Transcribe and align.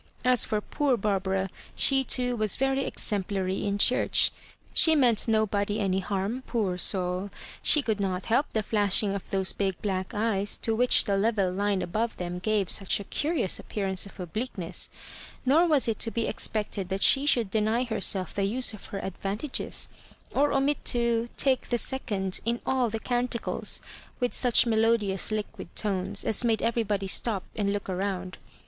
As 0.25 0.43
for 0.45 0.61
poor 0.61 0.97
Barbara, 0.97 1.47
she 1.75 2.03
too 2.03 2.35
was 2.35 2.55
very 2.55 2.85
exemplary 2.85 3.63
in 3.63 3.77
church. 3.77 4.31
She 4.73 4.95
meant 4.95 5.27
nobody 5.27 5.79
any 5.79 5.99
harm, 5.99 6.41
poor 6.47 6.79
souL 6.79 7.29
She 7.61 7.83
could 7.83 7.99
not 7.99 8.25
help 8.25 8.47
the 8.51 8.63
flashing 8.63 9.13
of 9.13 9.29
those 9.29 9.53
big 9.53 9.79
black 9.83 10.15
eyes, 10.15 10.57
to 10.63 10.73
which 10.73 11.05
the 11.05 11.17
level 11.17 11.51
line 11.51 11.83
above 11.83 12.17
them 12.17 12.39
gave 12.39 12.71
such 12.71 12.99
a 12.99 13.03
curious 13.03 13.59
ap 13.59 13.69
pearance 13.69 14.07
of 14.07 14.17
obliqueness— 14.19 14.89
^nor 15.47 15.69
was 15.69 15.87
it 15.87 15.99
to 15.99 16.09
be 16.09 16.27
ex 16.27 16.47
pected 16.47 16.87
that 16.87 17.01
die 17.15 17.25
should 17.27 17.51
deny 17.51 17.83
herself 17.83 18.33
the 18.33 18.43
use 18.43 18.73
of 18.73 18.87
her 18.87 19.01
advanteges, 19.01 19.87
or 20.33 20.51
omit 20.51 20.83
to 20.85 21.29
"take 21.37 21.69
the 21.69 21.77
second" 21.77 22.39
in 22.43 22.59
all 22.65 22.89
the 22.89 22.99
canticles 22.99 23.81
with 24.19 24.33
such 24.33 24.65
melodious 24.65 25.29
liquid 25.29 25.75
tones 25.75 26.23
as 26.25 26.43
made 26.43 26.63
everybody 26.63 27.05
stop 27.05 27.43
and 27.55 27.71
look 27.71 27.87
round. 27.87 28.39